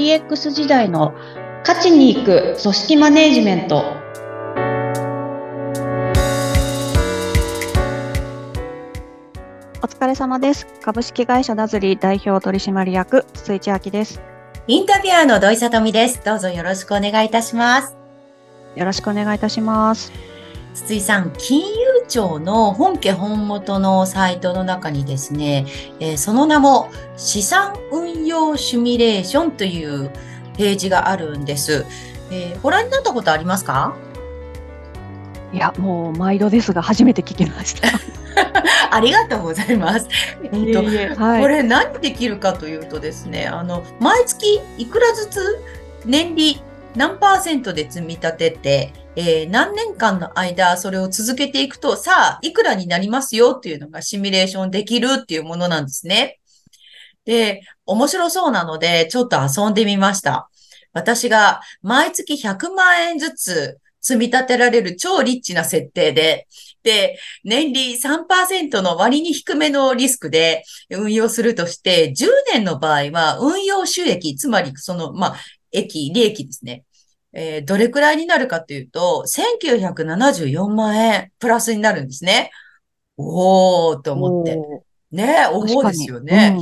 [0.00, 1.12] DX 時代の
[1.60, 3.84] 勝ちに行く組織マネジメント。
[9.82, 10.66] お疲れ様です。
[10.80, 14.22] 株式会社ダズリ代表取締役筒井千明です。
[14.66, 16.24] インタビュアーの土井さとみです。
[16.24, 17.94] どうぞよろしくお願いいたします。
[18.76, 20.10] よろしくお願いいたします。
[20.72, 21.79] 筒井さん、金融
[22.10, 25.64] 庁の本家本元のサイトの中にですね、
[26.00, 30.10] えー、その名も資産運用シミュレーションという
[30.58, 31.86] ページがあるんです。
[32.30, 33.96] えー、ご覧になったことありますか？
[35.52, 37.88] いや、もう毎度ですが、初めて聞きました。
[38.92, 40.08] ありがとうございます。
[40.42, 45.62] えっと、はい、これ何できるかというとですね、あの、毎月いくらずつ
[46.04, 46.60] 年利
[46.94, 56.38] 何パーセントで積み立てて、えー、何年間の間それを続けていくと、さあ、いくらになりますよっていうのがシミュレーションできるっていうものなんですね。
[57.24, 60.48] で、面白そうなので、ちょっと遊んでみました。
[60.92, 66.46] 私が毎月100万円ずつ積み立てられる超リッチな設定で、
[66.82, 75.36] で、年利3%の割に低めのリスクで運用するとして、10年の場合は運用収益、つまりその、まあ、
[75.72, 76.84] 益、利益ですね。
[77.32, 82.50] えー、どれくらいになるかというと、1974万円プラスになるんですね。
[83.16, 84.58] おーと思って。
[85.12, 86.56] ね思うですよね。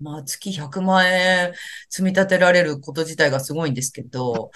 [0.00, 1.52] うん、まあ、月100万円
[1.88, 4.50] 積み立てられること自体がすごいんですけど。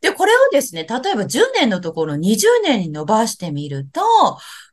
[0.00, 4.00] で、これをですね、例えば10年のところ20年に伸ばしてみると、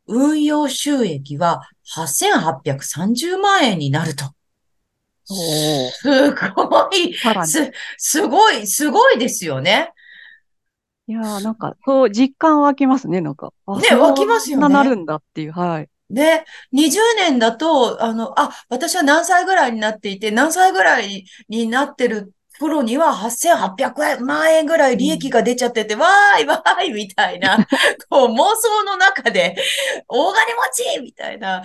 [0.07, 1.61] 運用収益は
[1.95, 4.34] 8830万円になると。
[5.25, 9.91] すごい、す、すごい、すごいですよね。
[11.07, 13.53] いやー、なんか、そう、実感湧きますね、なんか。
[13.67, 14.73] ね、湧きますよね。
[14.73, 15.89] なるんだっていう、はい。
[16.09, 27.57] で、20年だと、あの、あ、私は何歳ぐらいになっていて、何歳ぐらいになってる頃には8800万円ぐらい利益が出ちゃってて、わーいわーいみたいな、
[28.09, 29.55] こう妄想の中で、
[30.07, 31.63] 大金持ちみたいな、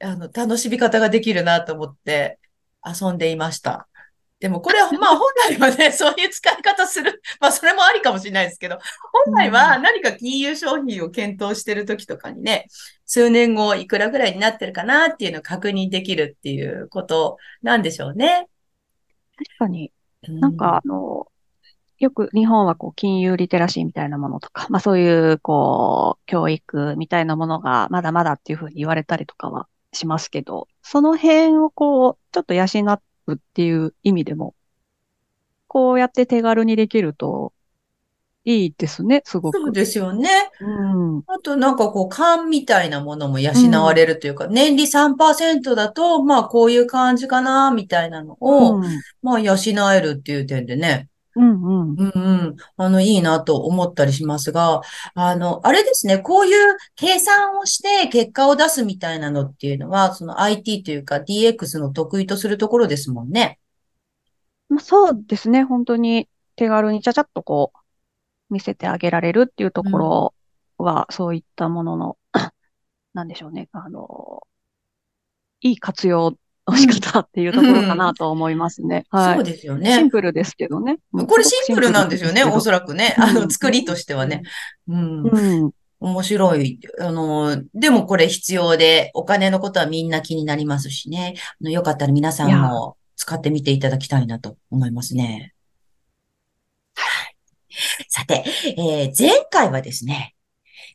[0.00, 2.39] あの、楽しみ方ができるなと思って、
[2.84, 3.88] 遊んでいました。
[4.40, 7.22] でもこれは、 まあ本来はね、 そういう使い方する。
[7.40, 8.78] まあそれもありかもしれないですけど、
[9.26, 12.66] 本来は何か金融商品を検討してる時とかにね、
[13.04, 18.48] 数年後いくらぐらいになってるかなっていうのを確認できるっていうことなんでしょうね。
[19.36, 19.92] 確かに。
[20.22, 21.26] なんかあの、
[21.98, 32.66] よく日本はこう金融リテラシーみたいなものとか、まあそういうこう教育みたいなものがまだまだっていうふうに言われたりとかはしますけど、その辺をこう、ちょっと養
[33.26, 34.54] うっていう意味でも、
[35.66, 37.52] こうやって手軽にできると、
[38.44, 39.58] いいですね、すごく。
[39.58, 40.28] そうですよね。
[40.60, 41.18] うん。
[41.26, 43.52] あとなんかこう、勘みたいなものも養
[43.82, 48.84] われるというか、うん、年利3%だと、まあこういう感じかな、みたいなのを、うん、
[49.22, 49.56] まあ養
[49.92, 51.96] えるっていう点でね、うんうん。
[51.96, 52.56] うんうん。
[52.76, 54.82] あの、いいなと思ったりしますが、
[55.14, 63.60] あの、あれですね、こういう計算をして結果を出すみたいなのっていうのは、その IT というか DX の得意とするところですもんね。
[64.68, 65.62] まあ、そうですね。
[65.62, 67.78] 本当に手軽にちゃちゃっとこう、
[68.52, 70.34] 見せてあげられるっていうところ
[70.78, 72.18] は、うん、そういったものの、
[73.14, 73.68] なんでしょうね。
[73.72, 74.42] あの、
[75.60, 79.06] いい活用の仕方っていうところかなと思いますね。
[79.12, 79.34] うん、はい。
[79.36, 79.94] そうですよね。
[79.96, 80.98] シンプルですけどね。
[81.12, 83.14] これシンプルなんですよね、おそらくね。
[83.18, 84.42] あの、作りとしてはね。
[84.88, 85.22] うん。
[85.28, 86.80] うん、面白い。
[86.98, 91.34] あの、でもこれ必要で、お金のことはみんな気になりますしね。
[91.60, 95.54] あのよかったら皆さんも使ってみていただきたいなと思いますね。
[96.94, 97.36] はい。
[98.08, 98.44] さて、
[98.76, 100.34] えー、前回はですね、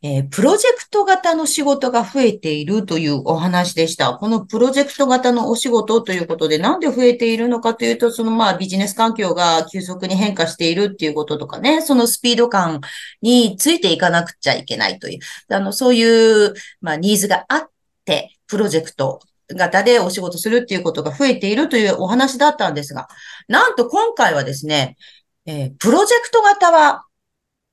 [0.03, 4.13] えー、プロジェクト型の仕事が増えているというお話でした。
[4.13, 12.81] このプロジェクト型のお仕事ということで、なんで増えているのかというと、そのまあビジネス環境が急速に変化しているっていうこととかね、そのスピード感
[13.22, 15.19] についていかなくちゃいけないという、
[15.53, 17.69] あの、そういう、まあニーズがあっ
[18.06, 19.19] て、プロジェクト
[19.50, 23.07] 型でお仕事するっていうことが増えているというお話だったんですが、
[23.47, 24.97] なんと今回はですね、
[25.45, 27.06] えー、プロジェクト型は、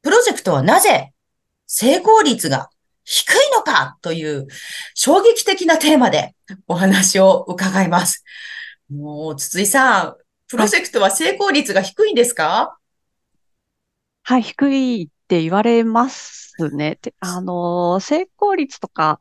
[0.02, 1.12] プロジェクトはなぜ
[1.74, 2.68] 成功率が
[3.02, 4.46] 低いのかという
[4.94, 6.34] 衝撃的なテーマで
[6.68, 8.24] お話を伺います。
[8.90, 10.16] もう、筒井さん、
[10.48, 12.76] プロジェクトは成功率が低いんですか？
[14.22, 16.98] はい、低いって言われますね。
[17.20, 19.18] あの、成功率とか、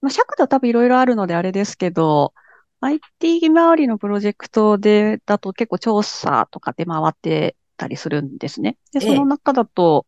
[0.00, 2.32] まあ、尺度多分いろいろあるのであれですけど、
[2.80, 8.78] IT 周りのプロジェクトで、だと結構調査とかで回ってたりするんですね。
[8.92, 10.06] で、その中だと、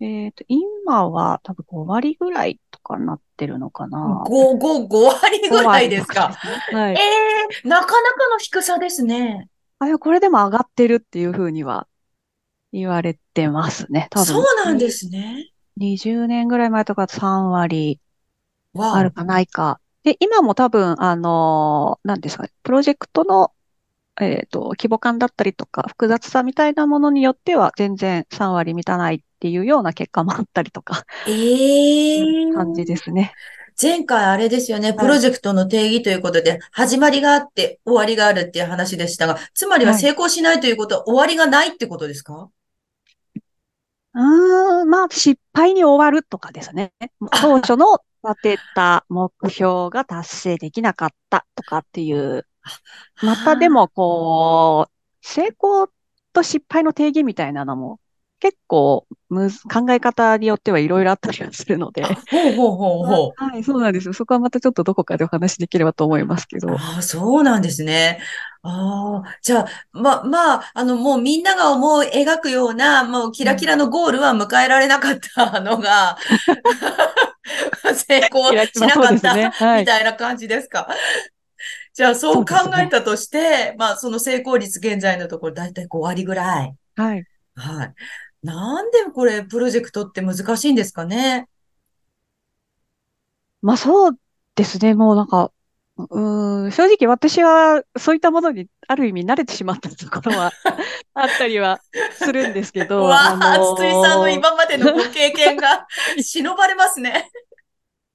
[0.00, 4.24] えっ、ー、と、今は多分5割ぐらいとかなってるのかな。
[4.26, 6.36] 5、5、5割ぐらいですか？
[6.68, 6.94] すね、はい。
[6.94, 9.48] ええー、なかなかの低さですね。
[9.78, 11.86] あ、これでも上がってるっていうふうには
[12.72, 14.08] 言われてますね。
[14.10, 14.64] 多そう分。
[14.64, 15.50] なんですね。
[15.80, 18.00] 20年ぐらい前とか3割
[18.78, 19.80] あるかないか。
[20.02, 23.52] で、今も多分、あの、何ですかね、プロジェクトの、
[24.20, 31.04] えっ、ー、と、規模感だったりとか、複雑さみたいなものによっては、全然3割満たないっていうような結果もあったりとか。
[31.28, 33.32] ええー、感じですね。
[33.80, 42.48] 前回あれですよね、プロジェクトの定義ということで、はい、始まりがあって終わりがあるっていう話でしたが、つまりは成功しないということは、はい、終わりがないってことですか？
[44.14, 46.94] うん、まあ、失敗に終わるとかですね。
[47.42, 52.46] 当初の立てた目標が達成できなかったとかっていう。
[53.22, 55.90] またでも、こう、成功
[56.32, 58.00] と失敗の定義みたいなのも
[58.38, 62.04] 結構む考え方によってはいろいろあったりはするので。
[62.04, 62.16] ほう
[62.52, 63.44] ほうほうほう。
[63.44, 64.12] はい、そうなんですよ。
[64.12, 66.70] そこはまたちょっとどこかでお話できればと思いますけど。
[66.72, 68.20] ああ、そうなんですね。
[68.62, 76.18] ああ、じゃあ、ま、まあ、あの、もうみんなが思う、描くような、もうキラキラのゴールは迎えられなかったのが、
[77.94, 80.88] 成功しなかった、ねはい、みたいな感じですか？
[81.94, 86.74] じゃあ、そう考えたとして、ね、まあ、その成功率現在のところ、だいたい5割ぐらい。
[86.96, 87.24] はい。
[87.54, 87.94] はい。
[88.42, 91.48] なんでこれ、プロジェクトって難しいんですかね？
[93.62, 94.18] まあそう
[94.54, 94.94] ですね。
[94.94, 95.50] もうなんか、
[95.96, 100.52] うん、正直私はそういったものにある意味慣れてしまったところは
[101.14, 101.80] あったりは
[102.12, 103.04] するんですけど。
[103.04, 105.86] わあ、のー、筒井さんの今までのご経験が
[106.22, 107.30] 忍ばれますね。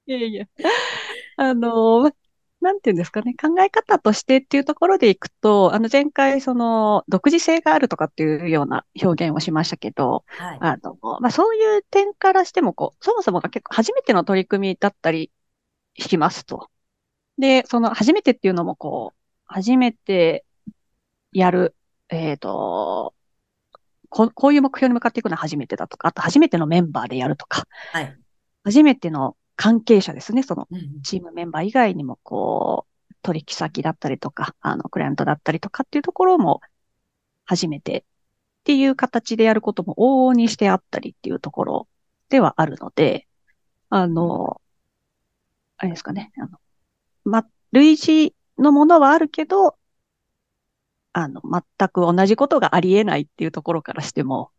[0.06, 0.46] いやいや。
[1.36, 2.14] あのー、
[2.62, 15.32] なんていうんですかね、考え方としてっていうところでいくと、あの前回その独自性があるとかっていうような表現をしましたけど、はい、あの、まあ、そういう点からしてもこう、そもそもが結構初めての取り組みだったり
[15.98, 16.70] しますと。
[17.36, 20.44] で、その初めてっていうのもこう、初めて
[21.32, 21.74] やる、
[22.10, 23.12] えっ、ー、と、
[24.08, 28.16] ここういう目標に向かっていくのは初めてだとか、あと初めてのメンバーでやるとか、はい、
[28.62, 30.42] 初めての関係者ですね。
[30.42, 30.66] その
[31.04, 36.60] チームメンバー以外にも、こう、取引先だったりとか、あの、クライアントだったりとかっていうところも
[37.44, 38.04] 初めてっ
[38.64, 41.88] ていう形でやることも往々にしてあったりっていうところ
[42.28, 43.28] ではあるので、
[43.88, 44.60] あの、
[45.76, 46.32] あれですかね。
[46.38, 46.58] あの、
[47.22, 49.76] ま、類似のものはあるけど、
[51.12, 54.50] あの、全く同じことがあり得ないっていうところからしても、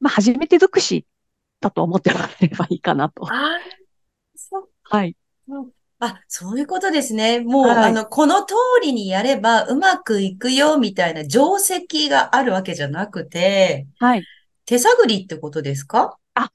[0.00, 1.06] まあ、初めて尽くし
[1.60, 3.26] だと思ってもらえればいいかなと。
[4.92, 5.16] あはい。
[6.00, 7.40] あ、そういうことですね。
[7.40, 14.24] もう、はい、あの、この通りにやればうまくいくよ、みたいな定石があるわけじゃなくて、はい。
[14.64, 16.18] 手探りってことですか？
[16.34, 16.50] あ、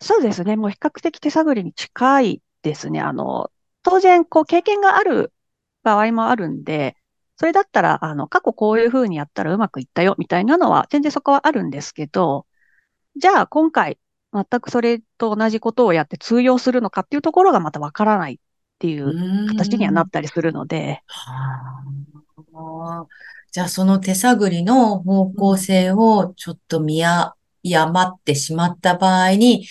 [0.00, 0.56] そうですね。
[0.56, 3.00] もう比較的手探りに近いですね。
[3.00, 3.50] あの、
[3.82, 5.32] 当然、こう、経験がある
[5.82, 6.96] 場合もあるんで、
[7.36, 12.46] それだったら、あの、過去こういうふうにやったらうまくいったよ、みたいなのは、全然そこはあるんですけど、
[13.16, 13.98] じゃあ、今回、
[14.32, 18.38] 全くそれと同じことをやって通用するのかっていうところがまたわからないっ
[18.78, 21.02] ていう形にはなったりするので。
[21.06, 23.06] はあ、
[23.50, 29.66] じゃあその手探りの方向性をちょっと見誤ってしまった場合に、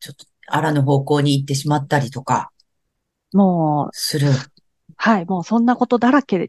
[0.00, 2.50] ちょっとあらぬ方向に行ってしまったりとか。
[3.32, 4.28] もう、する。
[4.96, 6.48] はい、もうそんなことだらけっ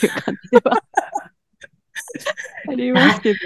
[0.00, 0.82] ていう感じでは
[2.68, 3.38] ありますけど。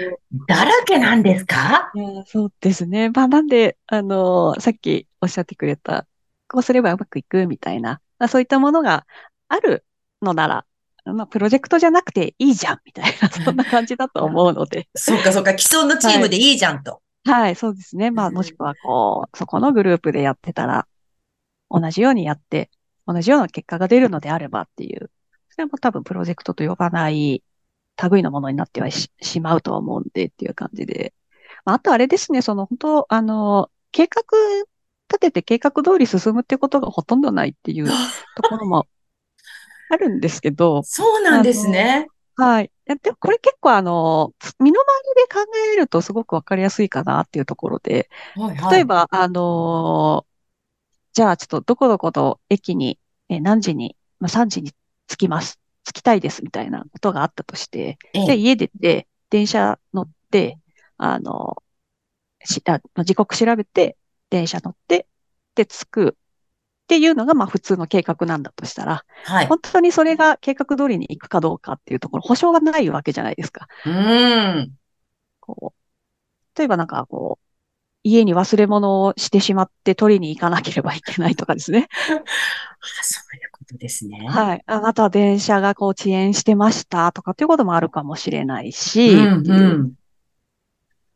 [0.47, 1.91] だらけなんですか？
[2.25, 3.09] そうですね。
[3.09, 6.07] まあ、なんで、あの、さっきおっしゃってくれた、
[6.47, 9.05] こうすればうまくいくみたいな、まあ、そういったものが
[9.47, 9.85] ある
[10.21, 10.65] のなら、
[11.05, 14.87] まあ、プロジェクトじゃなくていいじゃん、みたいな、そんな感じだと思うので。
[14.95, 17.01] そうか、そうか、既存のチームでいいじゃんと。
[17.25, 18.11] はい、はい、そうですね。
[18.11, 20.87] まあ、もしくは、こう、そこのグループでやってたら、
[21.69, 22.69] 同じようにやって、
[23.07, 25.09] 同じような結果が出るのであればっていう、
[25.49, 27.43] それも多分プロジェクトと呼ばない
[28.09, 29.09] 類のものになってはし
[29.41, 31.13] まうとは思うんでっていう感じで。
[31.65, 34.21] あとあれですね、その本当、あの、計画
[35.09, 37.87] 立てて計画通り進むってことがほとんどないっていう
[38.35, 38.87] ところも
[39.89, 40.81] あるんですけど。
[40.83, 42.07] そうなんですね。
[42.35, 42.71] はい。
[42.85, 50.25] でこれ結構あの、身の回りで考えるとすごくわかりやすいかなっていうところで、はいはい、例えば、あの
[51.13, 52.97] じゃあちょっとどこどこの駅に、
[53.29, 54.71] え何時に、まあ、3時に
[55.07, 55.59] 着きます。
[55.83, 60.57] 着きたいですみたいなことがあったとして、で、家出て、電車乗って、
[60.97, 61.61] あの、
[62.43, 63.97] しあ時刻調べて、
[64.29, 65.07] 電車乗って、
[65.55, 66.13] で、着くっ
[66.87, 73.67] ていうのが、まあ普通の計画なんだとしたら、はい、本当にそれが計画通りに行くかどうかっていうところ、保証がないわけじゃないですか。
[73.85, 74.73] うん。
[75.39, 77.45] こう、例えばなんかこう、
[78.03, 81.87] 家に忘れ物をしてしまって取りに行かなければいけないとかですね。
[82.01, 82.23] あ
[83.03, 84.27] そういうこことですね。
[84.27, 84.63] はい。
[84.65, 89.93] あとは電車がこう遅延してましたとかっていうこともあるかもしれないし、うんうん、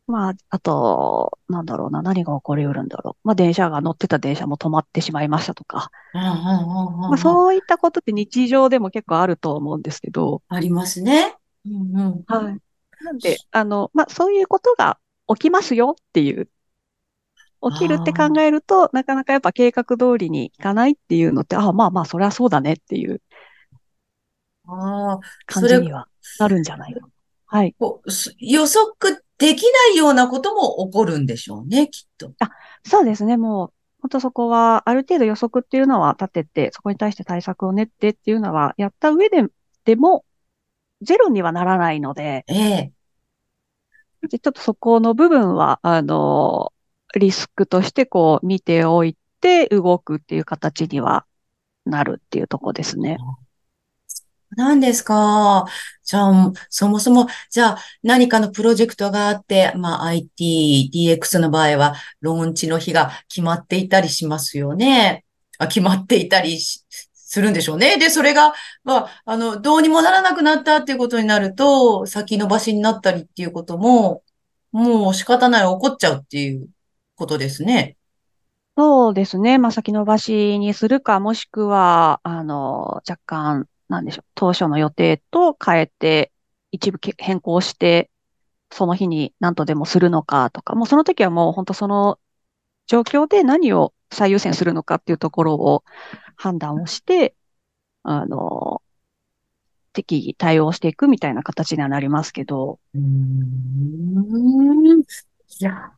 [0.07, 3.27] まあ、あと、なんだろうな、何が起こりうるんだろう。
[3.27, 5.89] まあ、電車が乗ってた電車も止まってしまいましたとか。
[6.13, 10.41] まあ、そういったことって日常でも結構あると思うんですけど。
[10.47, 11.35] ありますね。
[11.65, 12.57] うんうん、はい。
[13.03, 16.47] なんで、あの、まあ、そういうことが起きますよっていう
[17.71, 23.21] 起きるって考えると、なかなかやっぱ計画通りにいかないっていうのって、ああ、まあまあ、それはそうだねっていう
[25.45, 26.07] 感じには
[26.39, 27.07] なるんじゃないか。
[27.47, 27.75] はい。
[28.39, 32.31] 予測できないようなことも起こるんでしょうね、きっと。
[32.39, 32.49] あ、
[32.85, 33.37] そうですね。
[33.37, 39.43] もう、本当そこは、ある程度予測っていうのは立てて、そこに対して対策を練ってっていうのは、やった上で、
[39.83, 40.25] でも、
[41.01, 42.91] ゼロにはならないので、ええ。
[44.29, 46.71] ちょっとそこの部分は、あの、
[47.19, 51.25] リスクとしてこう見ておいて動くっていう形には
[51.85, 53.17] なるっていうとこですね。
[54.55, 55.65] 何ですか。
[56.03, 65.25] じゃあ、そもそも、じゃあ、何かのプロジェクトがあって、まあ、IT、DX の場合は、ローンチの日が決まっていたりしますよね。
[65.57, 67.97] あ決まっていたりするんでしょうね。
[67.97, 68.53] で、それが、
[68.83, 74.23] まあ、あの、どうにもならなくなったっていうことになると、先延ばしになったりっていうことも、
[74.71, 76.69] もう仕方ない、起こっちゃうっていう
[77.15, 77.97] ことですね。
[78.77, 79.57] そうですね。
[79.57, 86.33] まあ、先延ばしにするか、もしくは、あの、若干、なんでしょう、当初の予定と変えて、
[86.71, 88.11] 一部変更して、
[88.71, 92.19] その日に何とでもするのかとか、もうその時はもう本当その
[92.87, 95.83] 状況で何を最優先するのかっていうところを
[96.35, 97.35] 判断をして、
[98.03, 98.81] あの、
[99.93, 102.79] 適宜対応していくみたいな形にはなりますけど。
[102.93, 104.25] うん。
[105.01, 105.05] い
[105.59, 105.93] や、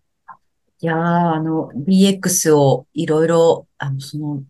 [0.79, 4.43] いやー、あの、DX をいろいろ、あの、その、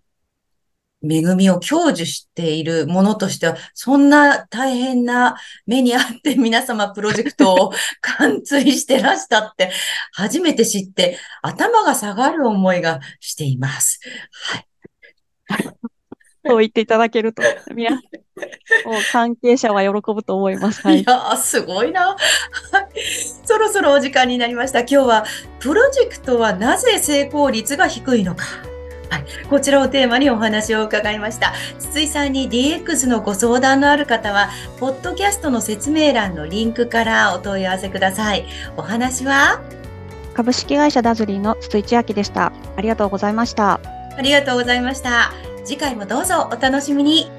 [1.04, 9.72] 恵みを享受しているものとしては、そんな大変な目にあって 皆様プロジェクトを 貫通してらしたって、
[10.14, 14.00] 初めて知って、頭が下がる思いがしています。
[14.50, 14.68] はい。
[16.48, 17.42] そう言っていただけると、
[17.74, 18.02] 皆もう
[19.12, 20.82] 関係者は喜ぶと思います。
[20.82, 22.16] はい、いやすごいな。
[23.46, 24.80] そろそろお時間になりました。
[24.80, 25.26] 今日は、
[25.60, 28.46] プロジェクトはなぜ成功率が低いのか。
[29.10, 31.54] はい、こちらをテーマにお話を伺いました。
[31.80, 34.50] 筒井さんに DX のご相談のある方は、
[34.80, 38.46] ポッドキャストの説明欄のリンクからお問い合わせください。
[38.76, 39.62] お話は？
[40.34, 42.52] 株式会社ダズリーの筒井千明でした。
[42.76, 43.80] ありがとうございました。
[44.18, 45.47] ありがとうございました。
[45.68, 47.37] 次回もどうぞお楽しみに。